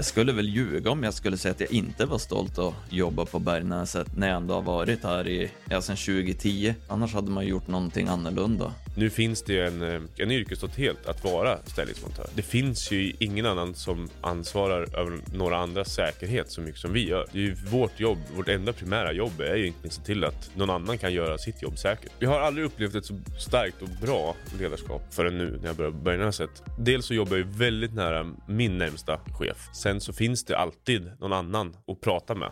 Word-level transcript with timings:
Jag 0.00 0.04
skulle 0.04 0.32
väl 0.32 0.48
ljuga 0.48 0.90
om 0.90 1.02
jag 1.02 1.14
skulle 1.14 1.36
säga 1.36 1.52
att 1.52 1.60
jag 1.60 1.72
inte 1.72 2.06
var 2.06 2.18
stolt 2.18 2.58
att 2.58 2.74
jobba 2.90 3.24
på 3.24 3.38
Bergnäset 3.38 4.16
när 4.16 4.28
jag 4.28 4.36
ändå 4.36 4.54
har 4.54 4.62
varit 4.62 5.04
här 5.04 5.28
i, 5.28 5.50
ja, 5.68 5.82
sedan 5.82 5.96
2010. 5.96 6.74
Annars 6.88 7.14
hade 7.14 7.30
man 7.30 7.46
gjort 7.46 7.68
någonting 7.68 8.08
annorlunda. 8.08 8.72
Nu 8.94 9.10
finns 9.10 9.42
det 9.42 9.52
ju 9.52 9.66
en, 9.66 9.82
eh, 9.82 10.00
en 10.16 10.30
yrkesstolthet 10.30 11.06
att 11.06 11.24
vara 11.24 11.58
ställningsmontör. 11.64 12.26
Det 12.34 12.42
finns 12.42 12.90
ju 12.90 13.12
ingen 13.18 13.46
annan 13.46 13.74
som 13.74 14.08
ansvarar 14.20 14.98
över 14.98 15.18
några 15.34 15.56
andras 15.56 15.94
säkerhet 15.94 16.50
så 16.50 16.60
mycket 16.60 16.80
som 16.80 16.92
vi 16.92 17.08
gör. 17.08 17.26
Det 17.32 17.38
är 17.38 17.42
ju 17.42 17.54
vårt 17.54 18.00
jobb, 18.00 18.18
vårt 18.36 18.48
enda 18.48 18.72
primära 18.72 19.12
jobb 19.12 19.40
är 19.40 19.56
ju 19.56 19.62
egentligen 19.62 19.88
att 19.88 19.92
se 19.92 20.02
till 20.02 20.24
att 20.24 20.50
någon 20.56 20.70
annan 20.70 20.98
kan 20.98 21.12
göra 21.12 21.38
sitt 21.38 21.62
jobb 21.62 21.78
säkert. 21.78 22.12
Vi 22.18 22.26
har 22.26 22.40
aldrig 22.40 22.66
upplevt 22.66 22.94
ett 22.94 23.06
så 23.06 23.14
starkt 23.38 23.82
och 23.82 23.88
bra 23.88 24.36
ledarskap 24.58 25.02
förrän 25.10 25.38
nu 25.38 25.58
när 25.60 25.66
jag 25.66 25.76
började 25.76 25.96
på 25.96 26.02
Bergnäset. 26.02 26.62
Dels 26.78 27.06
så 27.06 27.14
jobbar 27.14 27.36
jag 27.36 27.46
ju 27.46 27.52
väldigt 27.52 27.94
nära 27.94 28.34
min 28.48 28.78
närmsta 28.78 29.20
chef. 29.38 29.68
Sen 29.74 30.00
så 30.00 30.12
finns 30.12 30.44
det 30.44 30.58
alltid 30.58 31.10
någon 31.20 31.32
annan 31.32 31.76
att 31.86 32.00
prata 32.00 32.34
med. 32.34 32.50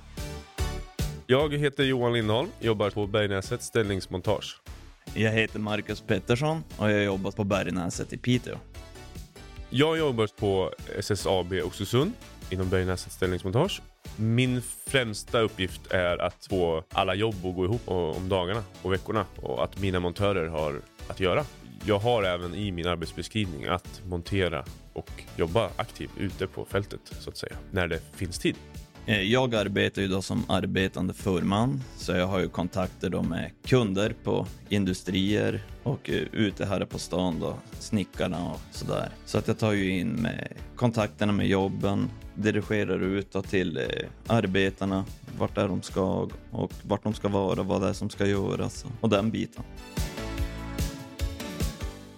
Jag 1.26 1.54
heter 1.54 1.84
Johan 1.84 2.12
Lindholm, 2.12 2.48
jobbar 2.60 2.90
på 2.90 3.06
Bergnäset 3.06 3.62
ställningsmontage. 3.62 4.60
Jag 5.14 5.32
heter 5.32 5.58
Marcus 5.58 6.00
Pettersson 6.00 6.64
och 6.76 6.90
jag 6.90 6.96
har 6.96 7.02
jobbat 7.02 7.36
på 7.36 7.44
Bergnäset 7.44 8.12
i 8.12 8.18
Piteå. 8.18 8.56
Jag 9.70 9.98
jobbar 9.98 10.28
på 10.38 10.72
SSAB 10.98 11.52
Oxelösund 11.52 12.12
inom 12.50 12.68
Bergnäset 12.68 13.12
ställningsmontage. 13.12 13.82
Min 14.16 14.62
främsta 14.62 15.40
uppgift 15.40 15.92
är 15.92 16.18
att 16.18 16.46
få 16.50 16.84
alla 16.92 17.14
jobb 17.14 17.34
att 17.44 17.54
gå 17.54 17.64
ihop 17.64 17.88
om 17.88 18.28
dagarna 18.28 18.62
och 18.82 18.92
veckorna 18.92 19.26
och 19.42 19.64
att 19.64 19.80
mina 19.80 20.00
montörer 20.00 20.46
har 20.46 20.80
att 21.08 21.20
göra. 21.20 21.44
Jag 21.84 21.98
har 21.98 22.22
även 22.22 22.54
i 22.54 22.72
min 22.72 22.86
arbetsbeskrivning 22.86 23.64
att 23.64 24.02
montera 24.06 24.64
och 24.92 25.10
jobba 25.36 25.70
aktivt 25.76 26.10
ute 26.18 26.46
på 26.46 26.64
fältet 26.64 27.00
så 27.04 27.30
att 27.30 27.36
säga, 27.36 27.56
när 27.70 27.88
det 27.88 28.00
finns 28.14 28.38
tid. 28.38 28.56
Eh, 29.08 29.22
jag 29.22 29.54
arbetar 29.54 30.02
ju 30.02 30.08
då 30.08 30.22
som 30.22 30.44
arbetande 30.48 31.14
förman, 31.14 31.82
så 31.96 32.12
jag 32.12 32.26
har 32.26 32.38
ju 32.40 32.48
kontakter 32.48 33.10
då 33.10 33.22
med 33.22 33.50
kunder 33.64 34.14
på 34.24 34.46
industrier 34.68 35.62
och 35.82 36.10
eh, 36.10 36.22
ute 36.32 36.66
här 36.66 36.84
på 36.84 36.98
stan 36.98 37.40
då, 37.40 37.58
snickarna 37.78 38.50
och 38.50 38.60
sådär. 38.70 39.10
Så 39.24 39.38
att 39.38 39.48
jag 39.48 39.58
tar 39.58 39.72
ju 39.72 39.98
in 39.98 40.08
med 40.08 40.52
kontakterna 40.76 41.32
med 41.32 41.46
jobben, 41.46 42.10
dirigerar 42.34 43.02
ut 43.02 43.32
då 43.32 43.42
till 43.42 43.76
eh, 43.76 43.84
arbetarna, 44.26 45.04
vart 45.38 45.58
är 45.58 45.68
de 45.68 45.82
ska 45.82 46.28
och 46.50 46.72
vart 46.82 47.02
de 47.02 47.14
ska 47.14 47.28
vara, 47.28 47.62
vad 47.62 47.82
det 47.82 47.88
är 47.88 47.92
som 47.92 48.10
ska 48.10 48.26
göras 48.26 48.84
och 49.00 49.08
den 49.08 49.30
biten. 49.30 49.64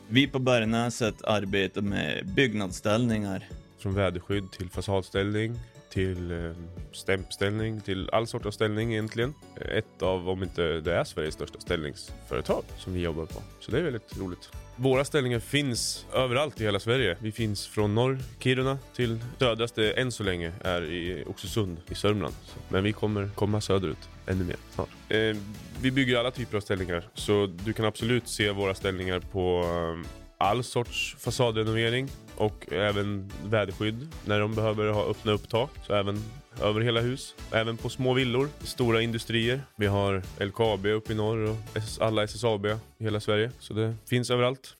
Vi 0.08 0.26
på 0.26 0.38
Bergnäset 0.38 1.24
arbetar 1.24 1.82
med 1.82 2.26
byggnadsställningar. 2.26 3.48
Från 3.78 3.94
väderskydd 3.94 4.52
till 4.52 4.70
fasadställning, 4.70 5.58
till 5.90 6.30
eh, 6.30 6.52
stämpställning, 6.92 7.80
till 7.80 8.10
all 8.12 8.26
sorts 8.26 8.46
av 8.46 8.50
ställning 8.50 8.92
egentligen. 8.92 9.34
Ett 9.56 10.02
av, 10.02 10.28
om 10.28 10.42
inte 10.42 10.80
det 10.80 10.94
är 10.94 11.04
Sveriges 11.04 11.34
största 11.34 11.60
ställningsföretag 11.60 12.64
som 12.78 12.92
vi 12.92 13.00
jobbar 13.00 13.26
på. 13.26 13.42
Så 13.60 13.70
det 13.70 13.78
är 13.78 13.82
väldigt 13.82 14.18
roligt. 14.18 14.50
Våra 14.76 15.04
ställningar 15.04 15.38
finns 15.38 16.06
överallt 16.14 16.60
i 16.60 16.64
hela 16.64 16.80
Sverige. 16.80 17.16
Vi 17.20 17.32
finns 17.32 17.66
från 17.66 17.94
norr, 17.94 18.18
Kiruna, 18.38 18.78
till 18.94 19.18
södraste 19.38 19.92
än 19.92 20.12
så 20.12 20.22
länge 20.22 20.52
är 20.60 20.82
i 20.82 21.24
Oxelösund 21.26 21.80
i 21.88 21.94
Sörmland. 21.94 22.34
Men 22.68 22.84
vi 22.84 22.92
kommer 22.92 23.30
komma 23.34 23.60
söderut 23.60 24.08
ännu 24.26 24.44
mer 24.44 24.56
snart. 24.74 24.88
Eh, 25.08 25.36
vi 25.82 25.90
bygger 25.90 26.18
alla 26.18 26.30
typer 26.30 26.56
av 26.56 26.60
ställningar, 26.60 27.08
så 27.14 27.46
du 27.64 27.72
kan 27.72 27.84
absolut 27.84 28.28
se 28.28 28.50
våra 28.50 28.74
ställningar 28.74 29.20
på 29.20 29.64
eh, 29.64 30.19
all 30.40 30.64
sorts 30.64 31.16
fasadrenovering 31.18 32.08
och 32.36 32.72
även 32.72 33.30
väderskydd 33.44 34.08
när 34.24 34.40
de 34.40 34.54
behöver 34.54 34.92
ha 34.92 35.04
öppna 35.04 35.32
upp 35.32 35.48
tak. 35.48 35.70
Så 35.86 35.94
även 35.94 36.22
över 36.62 36.80
hela 36.80 37.00
hus. 37.00 37.34
Även 37.52 37.76
på 37.76 37.88
små 37.88 38.14
villor, 38.14 38.48
stora 38.60 39.02
industrier. 39.02 39.60
Vi 39.76 39.86
har 39.86 40.22
LKAB 40.44 40.86
uppe 40.86 41.12
i 41.12 41.16
norr 41.16 41.50
och 41.50 41.56
alla 42.00 42.22
SSAB 42.22 42.66
i 42.66 42.76
hela 42.98 43.20
Sverige. 43.20 43.50
Så 43.58 43.74
det 43.74 43.94
finns 44.08 44.30
överallt. 44.30 44.76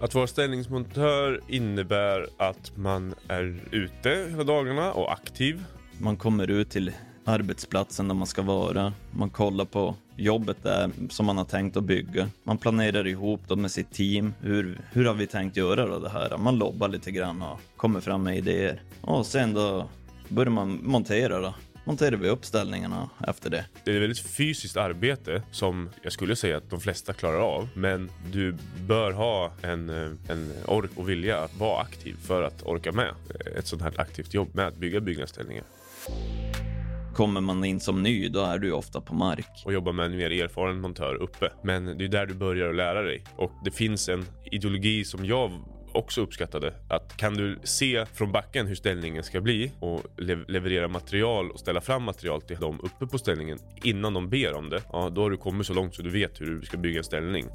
Att 0.00 0.14
vara 0.14 0.26
ställningsmontör 0.26 1.40
innebär 1.48 2.26
att 2.36 2.76
man 2.76 3.14
är 3.28 3.60
ute 3.70 4.26
hela 4.30 4.44
dagarna 4.44 4.92
och 4.92 5.12
aktiv. 5.12 5.64
Man 6.00 6.16
kommer 6.16 6.50
ut 6.50 6.70
till 6.70 6.92
arbetsplatsen 7.28 8.08
där 8.08 8.14
man 8.14 8.26
ska 8.26 8.42
vara. 8.42 8.92
Man 9.10 9.30
kollar 9.30 9.64
på 9.64 9.94
jobbet 10.16 10.56
där 10.62 10.90
som 11.10 11.26
man 11.26 11.38
har 11.38 11.44
tänkt 11.44 11.76
att 11.76 11.84
bygga. 11.84 12.28
Man 12.42 12.58
planerar 12.58 13.06
ihop 13.06 13.40
då 13.46 13.56
med 13.56 13.70
sitt 13.70 13.92
team. 13.92 14.34
Hur, 14.40 14.80
hur 14.92 15.04
har 15.04 15.14
vi 15.14 15.26
tänkt 15.26 15.56
göra 15.56 15.86
då 15.86 15.98
det 15.98 16.08
här? 16.08 16.38
Man 16.38 16.58
lobbar 16.58 16.88
lite 16.88 17.10
grann 17.10 17.42
och 17.42 17.60
kommer 17.76 18.00
fram 18.00 18.22
med 18.22 18.38
idéer. 18.38 18.80
Och 19.00 19.26
sen 19.26 19.54
då 19.54 19.88
börjar 20.28 20.50
man 20.50 20.80
montera 20.82 21.40
då 21.40 21.54
monterar 21.88 22.16
vi 22.16 22.28
upp 22.28 22.44
ställningarna 22.44 23.10
efter 23.28 23.50
det. 23.50 23.64
Det 23.84 23.90
är 23.90 23.96
ett 23.96 24.02
väldigt 24.02 24.18
fysiskt 24.18 24.76
arbete 24.76 25.42
som 25.50 25.90
jag 26.02 26.12
skulle 26.12 26.36
säga 26.36 26.56
att 26.56 26.70
de 26.70 26.80
flesta 26.80 27.12
klarar 27.12 27.40
av. 27.40 27.68
Men 27.74 28.10
du 28.32 28.54
bör 28.86 29.12
ha 29.12 29.52
en, 29.62 29.90
eh, 29.90 30.10
en 30.28 30.52
ork 30.66 30.90
och 30.96 31.08
vilja 31.08 31.38
att 31.38 31.56
vara 31.56 31.82
aktiv 31.82 32.16
för 32.22 32.42
att 32.42 32.62
orka 32.62 32.92
med 32.92 33.14
ett 33.56 33.66
sånt 33.66 33.82
här 33.82 34.00
aktivt 34.00 34.34
jobb 34.34 34.48
med 34.52 34.66
att 34.66 34.76
bygga 34.76 35.00
byggnadsställningar. 35.00 35.64
Kommer 37.18 37.40
man 37.40 37.64
in 37.64 37.80
som 37.80 38.02
ny, 38.02 38.28
då 38.28 38.40
är 38.40 38.58
du 38.58 38.72
ofta 38.72 39.00
på 39.00 39.14
mark. 39.14 39.62
Och 39.64 39.72
jobbar 39.72 39.92
med 39.92 40.06
en 40.06 40.16
mer 40.16 40.30
erfaren 40.30 40.80
montör 40.80 41.14
uppe. 41.14 41.52
Men 41.62 41.98
det 41.98 42.04
är 42.04 42.08
där 42.08 42.26
du 42.26 42.34
börjar 42.34 42.68
att 42.68 42.76
lära 42.76 43.02
dig. 43.02 43.24
Och 43.36 43.52
det 43.64 43.70
finns 43.70 44.08
en 44.08 44.24
ideologi 44.52 45.04
som 45.04 45.24
jag 45.24 45.50
också 45.92 46.20
uppskattade. 46.20 46.74
Att 46.88 47.16
kan 47.16 47.34
du 47.34 47.58
se 47.64 48.06
från 48.06 48.32
backen 48.32 48.66
hur 48.66 48.74
ställningen 48.74 49.22
ska 49.22 49.40
bli 49.40 49.72
och 49.80 50.02
le 50.16 50.36
leverera 50.48 50.88
material 50.88 51.50
och 51.50 51.60
ställa 51.60 51.80
fram 51.80 52.02
material 52.02 52.42
till 52.42 52.56
dem 52.56 52.80
uppe 52.82 53.06
på 53.06 53.18
ställningen 53.18 53.58
innan 53.82 54.14
de 54.14 54.28
ber 54.28 54.54
om 54.54 54.70
det. 54.70 54.82
Ja, 54.92 55.10
då 55.14 55.22
har 55.22 55.30
du 55.30 55.36
kommit 55.36 55.66
så 55.66 55.74
långt 55.74 55.94
så 55.94 56.02
du 56.02 56.10
vet 56.10 56.40
hur 56.40 56.46
du 56.46 56.66
ska 56.66 56.76
bygga 56.76 56.98
en 56.98 57.04
ställning. 57.04 57.46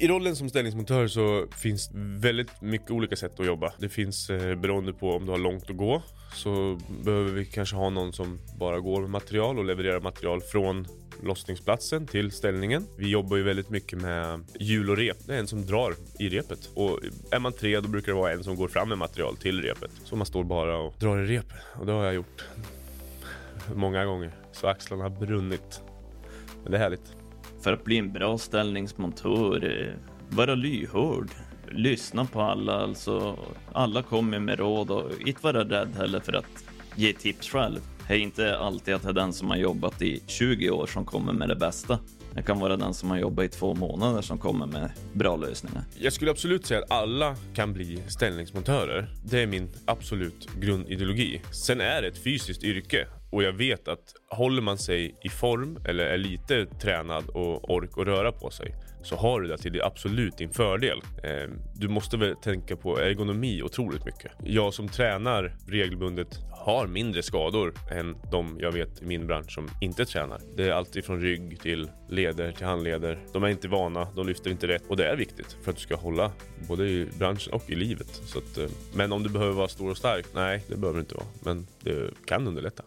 I 0.00 0.08
rollen 0.08 0.36
som 0.36 0.48
ställningsmontör 0.48 1.06
så 1.06 1.46
finns 1.56 1.90
väldigt 1.94 2.60
mycket 2.60 2.90
olika 2.90 3.16
sätt 3.16 3.40
att 3.40 3.46
jobba. 3.46 3.72
Det 3.78 3.88
finns 3.88 4.30
eh, 4.30 4.54
beroende 4.54 4.92
på 4.92 5.10
om 5.10 5.26
du 5.26 5.30
har 5.30 5.38
långt 5.38 5.70
att 5.70 5.76
gå 5.76 6.02
så 6.34 6.78
behöver 7.04 7.32
vi 7.32 7.44
kanske 7.44 7.76
ha 7.76 7.90
någon 7.90 8.12
som 8.12 8.38
bara 8.58 8.80
går 8.80 9.00
med 9.00 9.10
material 9.10 9.58
och 9.58 9.64
levererar 9.64 10.00
material 10.00 10.40
från 10.40 10.86
lossningsplatsen 11.22 12.06
till 12.06 12.30
ställningen. 12.30 12.86
Vi 12.98 13.10
jobbar 13.10 13.36
ju 13.36 13.42
väldigt 13.42 13.70
mycket 13.70 14.00
med 14.00 14.44
hjul 14.60 14.90
och 14.90 14.96
rep. 14.96 15.16
Det 15.26 15.34
är 15.34 15.38
en 15.38 15.46
som 15.46 15.66
drar 15.66 15.94
i 16.18 16.28
repet. 16.28 16.70
Och 16.74 16.98
är 17.30 17.38
man 17.38 17.52
tre 17.52 17.80
då 17.80 17.88
brukar 17.88 18.12
det 18.12 18.18
vara 18.18 18.32
en 18.32 18.44
som 18.44 18.56
går 18.56 18.68
fram 18.68 18.88
med 18.88 18.98
material 18.98 19.36
till 19.36 19.62
repet. 19.62 19.90
Så 20.04 20.16
man 20.16 20.26
står 20.26 20.44
bara 20.44 20.78
och 20.78 20.94
drar 20.98 21.18
i 21.18 21.36
repet. 21.36 21.60
Och 21.78 21.86
det 21.86 21.92
har 21.92 22.04
jag 22.04 22.14
gjort 22.14 22.44
många 23.74 24.04
gånger. 24.04 24.32
Så 24.52 24.66
axlarna 24.66 25.02
har 25.02 25.10
brunnit. 25.10 25.82
Men 26.62 26.72
det 26.72 26.78
är 26.78 26.82
härligt. 26.82 27.19
För 27.60 27.72
att 27.72 27.84
bli 27.84 27.98
en 27.98 28.12
bra 28.12 28.38
ställningsmontör, 28.38 29.64
eh, 29.64 29.94
vara 30.36 30.54
lyhörd. 30.54 31.28
Lyssna 31.70 32.24
på 32.24 32.40
alla, 32.40 32.72
alltså. 32.72 33.38
Alla 33.72 34.02
kommer 34.02 34.38
med 34.38 34.58
råd 34.58 34.90
och 34.90 35.10
inte 35.26 35.42
vara 35.42 35.64
rädd 35.64 35.96
heller 35.96 36.20
för 36.20 36.32
att 36.32 36.64
ge 36.96 37.12
tips 37.12 37.48
själv. 37.48 37.80
Det 38.08 38.14
är 38.14 38.18
inte 38.18 38.58
alltid 38.58 38.94
att 38.94 39.02
det 39.02 39.08
är 39.08 39.12
den 39.12 39.32
som 39.32 39.50
har 39.50 39.56
jobbat 39.56 40.02
i 40.02 40.22
20 40.26 40.70
år 40.70 40.86
som 40.86 41.04
kommer 41.04 41.32
med 41.32 41.48
det 41.48 41.56
bästa. 41.56 41.98
Det 42.34 42.42
kan 42.42 42.60
vara 42.60 42.76
den 42.76 42.94
som 42.94 43.10
har 43.10 43.18
jobbat 43.18 43.44
i 43.44 43.48
två 43.48 43.74
månader 43.74 44.22
som 44.22 44.38
kommer 44.38 44.66
med 44.66 44.90
bra 45.12 45.36
lösningar. 45.36 45.82
Jag 45.98 46.12
skulle 46.12 46.30
absolut 46.30 46.66
säga 46.66 46.80
att 46.80 46.90
alla 46.90 47.36
kan 47.54 47.72
bli 47.72 48.02
ställningsmontörer. 48.08 49.08
Det 49.24 49.42
är 49.42 49.46
min 49.46 49.68
absolut 49.84 50.48
grundideologi. 50.60 51.40
Sen 51.52 51.80
är 51.80 52.02
det 52.02 52.08
ett 52.08 52.24
fysiskt 52.24 52.64
yrke 52.64 53.06
och 53.30 53.42
jag 53.42 53.52
vet 53.52 53.88
att 53.88 54.14
håller 54.28 54.62
man 54.62 54.78
sig 54.78 55.14
i 55.22 55.28
form 55.28 55.78
eller 55.84 56.04
är 56.04 56.18
lite 56.18 56.66
tränad 56.66 57.28
och 57.28 57.70
ork 57.70 57.96
och 57.96 58.06
röra 58.06 58.32
på 58.32 58.50
sig 58.50 58.74
så 59.02 59.16
har 59.16 59.40
du 59.40 59.48
det 59.48 59.58
till 59.58 59.82
absolut 59.82 60.38
din 60.38 60.50
fördel. 60.50 61.00
Ehm, 61.22 61.50
du 61.74 61.88
måste 61.88 62.16
väl 62.16 62.36
tänka 62.36 62.76
på 62.76 62.98
ergonomi 62.98 63.62
otroligt 63.62 64.04
mycket. 64.04 64.32
Jag 64.44 64.74
som 64.74 64.88
tränar 64.88 65.56
regelbundet 65.68 66.38
har 66.50 66.86
mindre 66.86 67.22
skador 67.22 67.74
än 67.92 68.16
de 68.30 68.56
jag 68.60 68.72
vet 68.72 69.02
i 69.02 69.06
min 69.06 69.26
bransch 69.26 69.50
som 69.50 69.68
inte 69.80 70.04
tränar. 70.04 70.40
Det 70.56 70.64
är 70.64 70.72
alltid 70.72 71.04
från 71.04 71.20
rygg 71.20 71.60
till 71.60 71.90
leder 72.08 72.52
till 72.52 72.66
handleder. 72.66 73.18
De 73.32 73.44
är 73.44 73.48
inte 73.48 73.68
vana, 73.68 74.08
de 74.16 74.26
lyfter 74.26 74.50
inte 74.50 74.68
rätt 74.68 74.82
och 74.88 74.96
det 74.96 75.08
är 75.08 75.16
viktigt 75.16 75.56
för 75.62 75.70
att 75.70 75.76
du 75.76 75.82
ska 75.82 75.96
hålla 75.96 76.32
både 76.68 76.88
i 76.88 77.08
branschen 77.18 77.52
och 77.52 77.70
i 77.70 77.74
livet. 77.74 78.08
Så 78.08 78.38
att, 78.38 78.58
eh, 78.58 78.66
men 78.94 79.12
om 79.12 79.22
du 79.22 79.28
behöver 79.28 79.52
vara 79.52 79.68
stor 79.68 79.90
och 79.90 79.96
stark? 79.96 80.26
Nej, 80.34 80.64
det 80.68 80.76
behöver 80.76 80.98
du 80.98 81.00
inte 81.00 81.14
vara. 81.14 81.26
Men 81.40 81.66
det 81.80 82.10
kan 82.26 82.46
underlätta. 82.46 82.82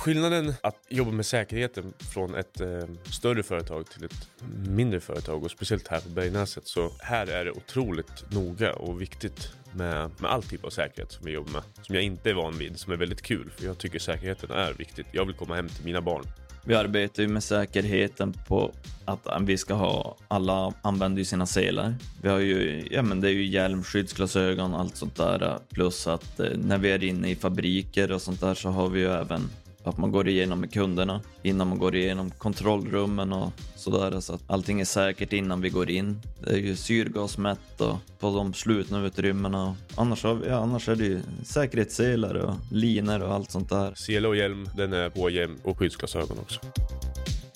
Skillnaden 0.00 0.54
att 0.62 0.86
jobba 0.88 1.10
med 1.10 1.26
säkerheten 1.26 1.92
från 1.98 2.34
ett 2.34 2.60
eh, 2.60 2.68
större 3.04 3.42
företag 3.42 3.90
till 3.90 4.04
ett 4.04 4.28
mindre 4.68 5.00
företag 5.00 5.44
och 5.44 5.50
speciellt 5.50 5.88
här 5.88 6.00
på 6.00 6.08
Bergnäset 6.08 6.66
så 6.66 6.92
här 6.98 7.26
är 7.26 7.44
det 7.44 7.50
otroligt 7.50 8.30
noga 8.30 8.72
och 8.72 9.00
viktigt 9.00 9.52
med, 9.72 10.10
med 10.18 10.30
all 10.30 10.42
typ 10.42 10.64
av 10.64 10.70
säkerhet 10.70 11.12
som 11.12 11.26
vi 11.26 11.32
jobbar 11.32 11.52
med. 11.52 11.62
Som 11.82 11.94
jag 11.94 12.04
inte 12.04 12.30
är 12.30 12.34
van 12.34 12.58
vid, 12.58 12.78
som 12.78 12.92
är 12.92 12.96
väldigt 12.96 13.22
kul 13.22 13.50
för 13.56 13.66
jag 13.66 13.78
tycker 13.78 13.98
säkerheten 13.98 14.50
är 14.50 14.72
viktigt. 14.72 15.06
Jag 15.12 15.24
vill 15.24 15.34
komma 15.34 15.54
hem 15.54 15.68
till 15.68 15.84
mina 15.84 16.00
barn 16.00 16.24
Vi 16.64 16.74
arbetar 16.74 17.22
ju 17.22 17.28
med 17.28 17.42
säkerheten 17.42 18.32
på 18.48 18.72
att 19.04 19.26
vi 19.40 19.58
ska 19.58 19.74
ha, 19.74 20.16
alla 20.28 20.72
använder 20.82 21.18
ju 21.18 21.24
sina 21.24 21.46
selar. 21.46 21.94
Vi 22.22 22.28
har 22.28 22.38
ju, 22.38 22.88
ja 22.90 23.02
men 23.02 23.20
det 23.20 23.28
är 23.28 23.32
ju 23.32 23.46
hjälm, 23.46 23.82
skyddsglasögon, 23.82 24.74
allt 24.74 24.96
sånt 24.96 25.16
där. 25.16 25.58
Plus 25.70 26.06
att 26.06 26.40
eh, 26.40 26.50
när 26.56 26.78
vi 26.78 26.90
är 26.90 27.04
inne 27.04 27.30
i 27.30 27.36
fabriker 27.36 28.12
och 28.12 28.22
sånt 28.22 28.40
där 28.40 28.54
så 28.54 28.68
har 28.68 28.88
vi 28.88 29.00
ju 29.00 29.10
även 29.12 29.50
att 29.84 29.98
man 29.98 30.12
går 30.12 30.28
igenom 30.28 30.60
med 30.60 30.72
kunderna 30.72 31.20
innan 31.42 31.68
man 31.68 31.78
går 31.78 31.94
igenom 31.94 32.30
kontrollrummen 32.30 33.32
och 33.32 33.52
sådär 33.76 34.20
så 34.20 34.34
att 34.34 34.42
allting 34.46 34.80
är 34.80 34.84
säkert 34.84 35.32
innan 35.32 35.60
vi 35.60 35.68
går 35.68 35.90
in. 35.90 36.20
Det 36.40 36.50
är 36.50 36.58
ju 36.58 36.76
syrgasmätt 36.76 37.80
och 37.80 37.96
på 38.18 38.36
de 38.36 38.54
slutna 38.54 39.06
utrymmena. 39.06 39.76
Annars, 39.94 40.24
har 40.24 40.34
vi, 40.34 40.48
ja, 40.48 40.56
annars 40.56 40.88
är 40.88 40.96
det 40.96 41.04
ju 41.04 41.20
säkerhetsselar 41.44 42.34
och 42.34 42.54
liner 42.72 43.22
och 43.22 43.34
allt 43.34 43.50
sånt 43.50 43.68
där. 43.68 43.94
Sele 43.94 44.28
och 44.28 44.36
hjälm, 44.36 44.68
den 44.76 44.92
är 44.92 45.10
på 45.10 45.30
hjälm 45.30 45.56
och 45.62 45.78
skyddsglasögon 45.78 46.38
också. 46.38 46.60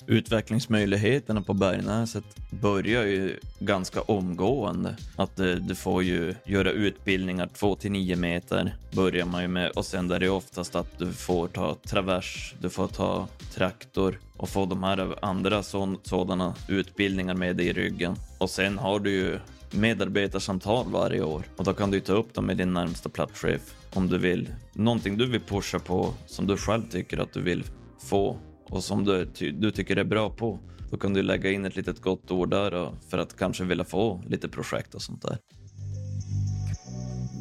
Utvecklingsmöjligheterna 0.07 1.41
på 1.41 1.53
Bergnäset 1.53 2.23
börjar 2.49 3.03
ju 3.03 3.39
ganska 3.59 4.01
omgående. 4.01 4.95
Att 5.15 5.39
eh, 5.39 5.51
du, 5.51 5.75
får 5.75 6.03
ju 6.03 6.35
göra 6.45 6.71
utbildningar 6.71 7.49
2 7.53 7.75
till 7.75 7.91
9 7.91 8.15
meter 8.15 8.75
börjar 8.91 9.25
man 9.25 9.41
ju 9.41 9.47
med 9.47 9.71
och 9.71 9.85
sen 9.85 10.11
är 10.11 10.19
det 10.19 10.29
oftast 10.29 10.75
att 10.75 10.99
du 10.99 11.13
får 11.13 11.47
ta 11.47 11.75
travers, 11.75 12.53
du 12.61 12.69
får 12.69 12.87
ta 12.87 13.27
traktor 13.53 14.19
och 14.37 14.49
få 14.49 14.65
de 14.65 14.83
här 14.83 15.25
andra 15.25 15.63
så, 15.63 15.95
sådana 16.03 16.55
utbildningar 16.67 17.33
med 17.33 17.55
dig 17.55 17.67
i 17.67 17.73
ryggen. 17.73 18.15
Och 18.37 18.49
sen 18.49 18.77
har 18.77 18.99
du 18.99 19.11
ju 19.11 19.39
medarbetarsamtal 19.71 20.85
varje 20.91 21.23
år 21.23 21.43
och 21.57 21.63
då 21.63 21.73
kan 21.73 21.91
du 21.91 21.99
ta 21.99 22.13
upp 22.13 22.33
dem 22.33 22.45
med 22.45 22.57
din 22.57 22.73
närmsta 22.73 23.09
platschef 23.09 23.61
om 23.93 24.07
du 24.07 24.17
vill. 24.17 24.49
Någonting 24.73 25.17
du 25.17 25.25
vill 25.25 25.41
pusha 25.41 25.79
på 25.79 26.13
som 26.25 26.47
du 26.47 26.57
själv 26.57 26.89
tycker 26.91 27.17
att 27.17 27.33
du 27.33 27.41
vill 27.41 27.63
få 27.99 28.37
och 28.69 28.83
som 28.83 29.05
du, 29.05 29.25
du 29.51 29.71
tycker 29.71 29.97
är 29.97 30.03
bra 30.03 30.29
på. 30.29 30.59
Då 30.91 30.97
kan 30.97 31.13
du 31.13 31.21
lägga 31.21 31.51
in 31.51 31.65
ett 31.65 31.75
litet 31.75 32.01
gott 32.01 32.31
ord 32.31 32.49
där 32.49 32.91
för 33.09 33.17
att 33.17 33.37
kanske 33.37 33.63
vilja 33.63 33.85
få 33.85 34.23
lite 34.27 34.49
projekt 34.49 34.95
och 34.95 35.01
sånt 35.01 35.21
där. 35.21 35.37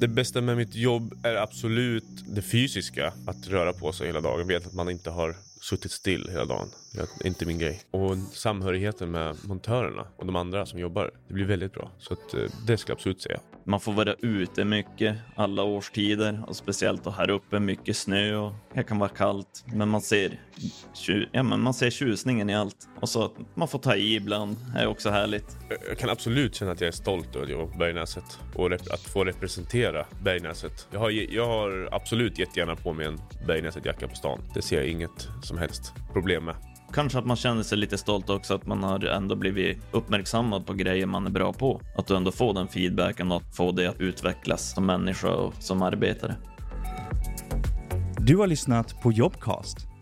Det 0.00 0.08
bästa 0.08 0.40
med 0.40 0.56
mitt 0.56 0.74
jobb 0.74 1.14
är 1.22 1.34
absolut 1.34 2.04
det 2.34 2.42
fysiska. 2.42 3.12
Att 3.26 3.48
röra 3.48 3.72
på 3.72 3.92
sig 3.92 4.06
hela 4.06 4.20
dagen. 4.20 4.46
Vet 4.48 4.66
att 4.66 4.74
man 4.74 4.90
inte 4.90 5.10
har 5.10 5.36
suttit 5.64 5.92
still 5.92 6.28
hela 6.30 6.44
dagen. 6.44 6.68
Det 6.92 7.00
är 7.00 7.26
inte 7.26 7.46
min 7.46 7.58
grej. 7.58 7.82
Och 7.90 8.16
samhörigheten 8.32 9.10
med 9.10 9.36
montörerna 9.44 10.06
och 10.16 10.26
de 10.26 10.36
andra 10.36 10.66
som 10.66 10.78
jobbar. 10.78 11.10
Det 11.28 11.34
blir 11.34 11.44
väldigt 11.44 11.72
bra. 11.72 11.90
Så 11.98 12.12
att, 12.12 12.34
eh, 12.34 12.40
det 12.66 12.76
ska 12.76 12.90
jag 12.90 12.96
absolut 12.96 13.22
säga. 13.22 13.40
Man 13.64 13.80
får 13.80 13.92
vara 13.92 14.14
ute 14.14 14.64
mycket 14.64 15.16
alla 15.36 15.62
årstider 15.62 16.44
och 16.46 16.56
speciellt 16.56 17.04
då 17.04 17.10
här 17.10 17.30
uppe 17.30 17.60
mycket 17.60 17.96
snö 17.96 18.36
och 18.36 18.52
det 18.74 18.82
kan 18.82 18.98
vara 18.98 19.08
kallt. 19.08 19.64
Men 19.66 19.88
man 19.88 20.00
ser, 20.00 20.40
ja, 21.32 21.42
men 21.42 21.60
man 21.60 21.74
ser 21.74 21.90
tjusningen 21.90 22.50
i 22.50 22.54
allt 22.54 22.88
och 23.04 23.08
så 23.08 23.24
att 23.24 23.32
man 23.54 23.68
får 23.68 23.78
ta 23.78 23.96
i 23.96 24.14
ibland 24.14 24.56
är 24.76 24.86
också 24.86 25.10
härligt. 25.10 25.56
Jag 25.88 25.98
kan 25.98 26.10
absolut 26.10 26.54
känna 26.54 26.72
att 26.72 26.80
jag 26.80 26.88
är 26.88 26.92
stolt 26.92 27.36
över 27.36 27.46
att 27.46 27.52
jobba 27.52 27.72
på 27.72 27.78
Bergnäset 27.78 28.38
och 28.54 28.72
att 28.72 29.00
få 29.00 29.24
representera 29.24 30.06
Bergnäset. 30.22 30.88
Jag 30.90 31.00
har, 31.00 31.10
jag 31.10 31.46
har 31.46 31.88
absolut 31.92 32.38
jättegärna 32.38 32.76
på 32.76 32.92
mig 32.92 33.06
en 33.06 33.20
Bergnäset-jacka 33.46 34.08
på 34.08 34.16
stan. 34.16 34.40
Det 34.54 34.62
ser 34.62 34.76
jag 34.76 34.86
inget 34.86 35.28
som 35.42 35.58
helst 35.58 35.92
problem 36.12 36.44
med. 36.44 36.54
Kanske 36.92 37.18
att 37.18 37.26
man 37.26 37.36
känner 37.36 37.62
sig 37.62 37.78
lite 37.78 37.98
stolt 37.98 38.30
också 38.30 38.54
att 38.54 38.66
man 38.66 38.82
har 38.82 39.04
ändå 39.04 39.36
blivit 39.36 39.78
uppmärksammad 39.92 40.66
på 40.66 40.72
grejer 40.72 41.06
man 41.06 41.26
är 41.26 41.30
bra 41.30 41.52
på. 41.52 41.80
Att 41.96 42.06
du 42.06 42.16
ändå 42.16 42.32
får 42.32 42.54
den 42.54 42.68
feedbacken 42.68 43.32
och 43.32 43.42
få 43.56 43.72
det 43.72 43.86
att 43.86 44.00
utvecklas 44.00 44.74
som 44.74 44.86
människa 44.86 45.28
och 45.28 45.54
som 45.58 45.82
arbetare. 45.82 46.34
Du 48.18 48.36
har 48.36 48.46
lyssnat 48.46 49.02
på 49.02 49.12
Jobcast 49.12 49.93